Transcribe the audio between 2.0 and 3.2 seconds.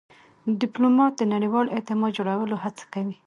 جوړولو هڅه کوي.